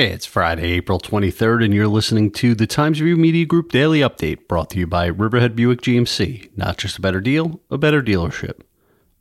It's 0.00 0.26
Friday, 0.26 0.74
April 0.74 1.00
23rd, 1.00 1.64
and 1.64 1.74
you're 1.74 1.88
listening 1.88 2.30
to 2.34 2.54
the 2.54 2.68
Times 2.68 3.00
Review 3.00 3.16
Media 3.16 3.44
Group 3.44 3.72
Daily 3.72 3.98
Update 3.98 4.46
brought 4.46 4.70
to 4.70 4.78
you 4.78 4.86
by 4.86 5.06
Riverhead 5.06 5.56
Buick 5.56 5.80
GMC. 5.80 6.56
Not 6.56 6.78
just 6.78 6.98
a 6.98 7.00
better 7.00 7.20
deal, 7.20 7.60
a 7.68 7.78
better 7.78 8.00
dealership. 8.00 8.60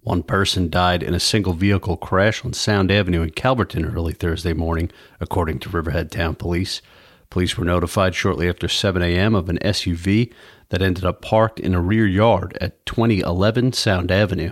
One 0.01 0.21
person 0.21 0.69
died 0.69 1.01
in 1.01 1.15
a 1.15 1.19
single 1.19 1.53
vehicle 1.53 1.97
crash 1.97 2.45
on 2.45 2.53
Sound 2.53 2.91
Avenue 2.91 3.23
in 3.23 3.31
Calverton 3.31 3.85
early 3.85 4.13
Thursday 4.13 4.53
morning, 4.53 4.91
according 5.19 5.57
to 5.61 5.69
Riverhead 5.69 6.11
Town 6.11 6.35
Police. 6.35 6.83
Police 7.31 7.57
were 7.57 7.65
notified 7.65 8.13
shortly 8.13 8.47
after 8.47 8.67
7 8.67 9.01
a.m. 9.01 9.33
of 9.33 9.49
an 9.49 9.57
SUV 9.63 10.31
that 10.69 10.83
ended 10.83 11.05
up 11.05 11.23
parked 11.23 11.59
in 11.59 11.73
a 11.73 11.81
rear 11.81 12.05
yard 12.05 12.55
at 12.61 12.85
2011 12.85 13.73
Sound 13.73 14.11
Avenue. 14.11 14.51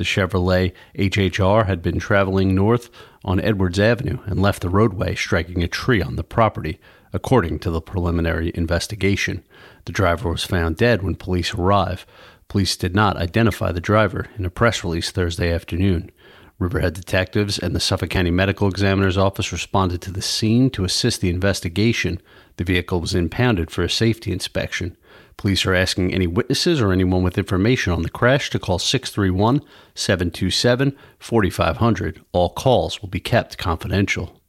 The 0.00 0.06
Chevrolet 0.06 0.72
HHR 0.96 1.66
had 1.66 1.82
been 1.82 1.98
traveling 1.98 2.54
north 2.54 2.88
on 3.22 3.38
Edwards 3.38 3.78
Avenue 3.78 4.20
and 4.24 4.40
left 4.40 4.62
the 4.62 4.70
roadway, 4.70 5.14
striking 5.14 5.62
a 5.62 5.68
tree 5.68 6.00
on 6.00 6.16
the 6.16 6.24
property, 6.24 6.80
according 7.12 7.58
to 7.58 7.70
the 7.70 7.82
preliminary 7.82 8.50
investigation. 8.54 9.44
The 9.84 9.92
driver 9.92 10.30
was 10.30 10.42
found 10.42 10.78
dead 10.78 11.02
when 11.02 11.16
police 11.16 11.52
arrived. 11.52 12.06
Police 12.48 12.78
did 12.78 12.94
not 12.94 13.18
identify 13.18 13.72
the 13.72 13.80
driver 13.82 14.28
in 14.38 14.46
a 14.46 14.50
press 14.50 14.82
release 14.82 15.10
Thursday 15.10 15.52
afternoon. 15.52 16.10
Riverhead 16.58 16.94
detectives 16.94 17.58
and 17.58 17.76
the 17.76 17.78
Suffolk 17.78 18.08
County 18.08 18.30
Medical 18.30 18.68
Examiner's 18.68 19.18
Office 19.18 19.52
responded 19.52 20.00
to 20.00 20.10
the 20.10 20.22
scene 20.22 20.70
to 20.70 20.84
assist 20.84 21.20
the 21.20 21.28
investigation. 21.28 22.22
The 22.56 22.64
vehicle 22.64 23.02
was 23.02 23.14
impounded 23.14 23.70
for 23.70 23.82
a 23.82 23.90
safety 23.90 24.32
inspection. 24.32 24.96
Police 25.36 25.64
are 25.64 25.74
asking 25.74 26.12
any 26.12 26.26
witnesses 26.26 26.80
or 26.80 26.92
anyone 26.92 27.22
with 27.22 27.38
information 27.38 27.92
on 27.92 28.02
the 28.02 28.10
crash 28.10 28.50
to 28.50 28.58
call 28.58 28.78
631 28.78 29.62
727 29.94 30.96
4500. 31.18 32.24
All 32.32 32.50
calls 32.50 33.00
will 33.00 33.08
be 33.08 33.20
kept 33.20 33.56
confidential. 33.56 34.40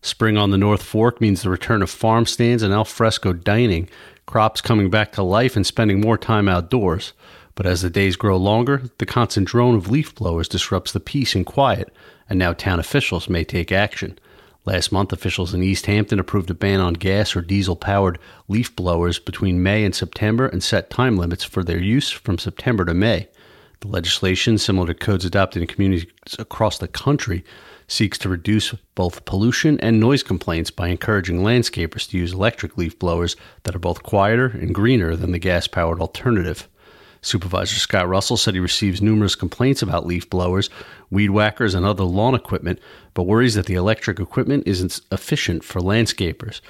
Spring 0.00 0.36
on 0.36 0.50
the 0.50 0.58
North 0.58 0.82
Fork 0.82 1.20
means 1.20 1.42
the 1.42 1.50
return 1.50 1.82
of 1.82 1.90
farm 1.90 2.26
stands 2.26 2.62
and 2.62 2.74
alfresco 2.74 3.32
dining, 3.32 3.88
crops 4.26 4.60
coming 4.60 4.90
back 4.90 5.12
to 5.12 5.22
life 5.22 5.56
and 5.56 5.66
spending 5.66 6.00
more 6.00 6.18
time 6.18 6.48
outdoors. 6.48 7.12
But 7.54 7.66
as 7.66 7.82
the 7.82 7.90
days 7.90 8.16
grow 8.16 8.36
longer, 8.36 8.82
the 8.98 9.06
constant 9.06 9.48
drone 9.48 9.74
of 9.74 9.90
leaf 9.90 10.14
blowers 10.14 10.48
disrupts 10.48 10.92
the 10.92 11.00
peace 11.00 11.34
and 11.34 11.46
quiet, 11.46 11.92
and 12.28 12.38
now 12.38 12.52
town 12.52 12.80
officials 12.80 13.28
may 13.28 13.44
take 13.44 13.70
action. 13.70 14.18
Last 14.66 14.92
month, 14.92 15.12
officials 15.12 15.52
in 15.52 15.62
East 15.62 15.84
Hampton 15.86 16.18
approved 16.18 16.48
a 16.48 16.54
ban 16.54 16.80
on 16.80 16.94
gas 16.94 17.36
or 17.36 17.42
diesel 17.42 17.76
powered 17.76 18.18
leaf 18.48 18.74
blowers 18.74 19.18
between 19.18 19.62
May 19.62 19.84
and 19.84 19.94
September 19.94 20.46
and 20.46 20.62
set 20.62 20.88
time 20.88 21.18
limits 21.18 21.44
for 21.44 21.62
their 21.62 21.80
use 21.80 22.10
from 22.10 22.38
September 22.38 22.86
to 22.86 22.94
May. 22.94 23.28
The 23.80 23.88
legislation, 23.88 24.56
similar 24.56 24.86
to 24.86 24.94
codes 24.94 25.26
adopted 25.26 25.60
in 25.60 25.68
communities 25.68 26.10
across 26.38 26.78
the 26.78 26.88
country, 26.88 27.44
seeks 27.88 28.16
to 28.18 28.30
reduce 28.30 28.72
both 28.94 29.26
pollution 29.26 29.78
and 29.80 30.00
noise 30.00 30.22
complaints 30.22 30.70
by 30.70 30.88
encouraging 30.88 31.40
landscapers 31.40 32.08
to 32.08 32.16
use 32.16 32.32
electric 32.32 32.78
leaf 32.78 32.98
blowers 32.98 33.36
that 33.64 33.76
are 33.76 33.80
both 33.80 34.02
quieter 34.02 34.46
and 34.46 34.74
greener 34.74 35.14
than 35.14 35.32
the 35.32 35.38
gas 35.38 35.66
powered 35.66 36.00
alternative. 36.00 36.66
Supervisor 37.24 37.76
Scott 37.76 38.08
Russell 38.08 38.36
said 38.36 38.54
he 38.54 38.60
receives 38.60 39.00
numerous 39.00 39.34
complaints 39.34 39.80
about 39.80 40.06
leaf 40.06 40.28
blowers, 40.28 40.68
weed 41.10 41.30
whackers, 41.30 41.74
and 41.74 41.86
other 41.86 42.04
lawn 42.04 42.34
equipment, 42.34 42.78
but 43.14 43.22
worries 43.22 43.54
that 43.54 43.66
the 43.66 43.74
electric 43.74 44.20
equipment 44.20 44.64
isn't 44.66 45.00
efficient 45.10 45.64
for 45.64 45.80
landscapers. 45.80 46.60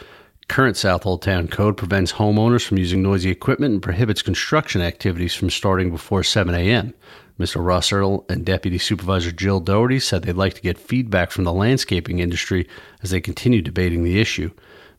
Current 0.46 0.76
Southold 0.76 1.22
Town 1.22 1.48
Code 1.48 1.76
prevents 1.76 2.12
homeowners 2.12 2.64
from 2.64 2.78
using 2.78 3.02
noisy 3.02 3.30
equipment 3.30 3.72
and 3.72 3.82
prohibits 3.82 4.22
construction 4.22 4.80
activities 4.80 5.34
from 5.34 5.50
starting 5.50 5.90
before 5.90 6.22
7 6.22 6.54
a.m. 6.54 6.94
Mr. 7.40 7.64
Russell 7.64 8.24
and 8.28 8.46
Deputy 8.46 8.78
Supervisor 8.78 9.32
Jill 9.32 9.58
Doherty 9.58 9.98
said 9.98 10.22
they'd 10.22 10.36
like 10.36 10.54
to 10.54 10.60
get 10.60 10.78
feedback 10.78 11.32
from 11.32 11.44
the 11.44 11.52
landscaping 11.52 12.20
industry 12.20 12.68
as 13.02 13.10
they 13.10 13.20
continue 13.20 13.60
debating 13.60 14.04
the 14.04 14.20
issue. 14.20 14.50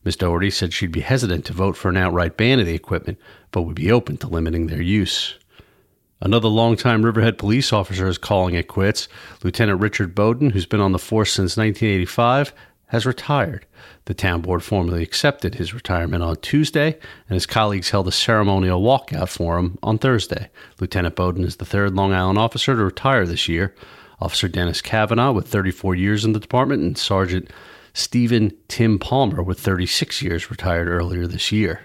Ms. 0.04 0.16
Doherty 0.16 0.50
said 0.50 0.72
she'd 0.72 0.92
be 0.92 1.00
hesitant 1.00 1.44
to 1.46 1.52
vote 1.52 1.76
for 1.76 1.88
an 1.88 1.96
outright 1.96 2.36
ban 2.36 2.60
of 2.60 2.66
the 2.66 2.74
equipment, 2.74 3.18
but 3.52 3.62
would 3.62 3.74
be 3.74 3.90
open 3.90 4.18
to 4.18 4.28
limiting 4.28 4.66
their 4.66 4.82
use. 4.82 5.36
Another 6.20 6.48
longtime 6.48 7.04
Riverhead 7.04 7.36
police 7.36 7.72
officer 7.72 8.08
is 8.08 8.16
calling 8.16 8.54
it 8.54 8.68
quits. 8.68 9.06
Lieutenant 9.42 9.80
Richard 9.80 10.14
Bowden, 10.14 10.50
who's 10.50 10.66
been 10.66 10.80
on 10.80 10.92
the 10.92 10.98
force 10.98 11.32
since 11.32 11.56
1985, 11.56 12.54
has 12.86 13.04
retired. 13.04 13.66
The 14.06 14.14
town 14.14 14.40
board 14.40 14.62
formally 14.62 15.02
accepted 15.02 15.56
his 15.56 15.74
retirement 15.74 16.22
on 16.22 16.36
Tuesday, 16.36 16.98
and 17.28 17.34
his 17.34 17.44
colleagues 17.44 17.90
held 17.90 18.08
a 18.08 18.12
ceremonial 18.12 18.80
walkout 18.80 19.28
for 19.28 19.58
him 19.58 19.78
on 19.82 19.98
Thursday. 19.98 20.48
Lieutenant 20.80 21.16
Bowden 21.16 21.44
is 21.44 21.56
the 21.56 21.64
third 21.64 21.94
Long 21.94 22.14
Island 22.14 22.38
officer 22.38 22.74
to 22.74 22.84
retire 22.84 23.26
this 23.26 23.48
year. 23.48 23.74
Officer 24.20 24.48
Dennis 24.48 24.80
Kavanaugh, 24.80 25.32
with 25.32 25.48
34 25.48 25.94
years 25.94 26.24
in 26.24 26.32
the 26.32 26.40
department, 26.40 26.82
and 26.82 26.96
Sergeant 26.96 27.50
Stephen 27.92 28.52
Tim 28.68 28.98
Palmer, 28.98 29.42
with 29.42 29.60
36 29.60 30.22
years, 30.22 30.50
retired 30.50 30.88
earlier 30.88 31.26
this 31.26 31.52
year. 31.52 31.82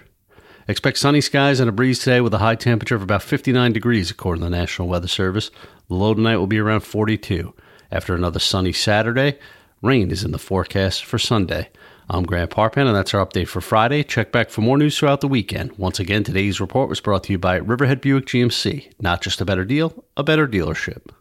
Expect 0.72 0.96
sunny 0.96 1.20
skies 1.20 1.60
and 1.60 1.68
a 1.68 1.72
breeze 1.72 1.98
today 1.98 2.22
with 2.22 2.32
a 2.32 2.38
high 2.38 2.54
temperature 2.54 2.94
of 2.94 3.02
about 3.02 3.22
59 3.22 3.74
degrees, 3.74 4.10
according 4.10 4.40
to 4.40 4.48
the 4.48 4.56
National 4.56 4.88
Weather 4.88 5.06
Service. 5.06 5.50
The 5.88 5.94
low 5.94 6.14
tonight 6.14 6.38
will 6.38 6.46
be 6.46 6.58
around 6.58 6.80
42. 6.80 7.52
After 7.90 8.14
another 8.14 8.38
sunny 8.38 8.72
Saturday, 8.72 9.38
rain 9.82 10.10
is 10.10 10.24
in 10.24 10.30
the 10.30 10.38
forecast 10.38 11.04
for 11.04 11.18
Sunday. 11.18 11.68
I'm 12.08 12.24
Grant 12.24 12.52
Parpan, 12.52 12.86
and 12.86 12.96
that's 12.96 13.12
our 13.12 13.24
update 13.24 13.48
for 13.48 13.60
Friday. 13.60 14.02
Check 14.02 14.32
back 14.32 14.48
for 14.48 14.62
more 14.62 14.78
news 14.78 14.96
throughout 14.96 15.20
the 15.20 15.28
weekend. 15.28 15.76
Once 15.76 16.00
again, 16.00 16.24
today's 16.24 16.58
report 16.58 16.88
was 16.88 17.02
brought 17.02 17.24
to 17.24 17.32
you 17.32 17.38
by 17.38 17.56
Riverhead 17.56 18.00
Buick 18.00 18.24
GMC. 18.24 18.94
Not 18.98 19.20
just 19.20 19.42
a 19.42 19.44
better 19.44 19.66
deal, 19.66 20.06
a 20.16 20.24
better 20.24 20.48
dealership. 20.48 21.02